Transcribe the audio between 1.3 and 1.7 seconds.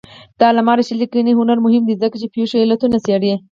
هنر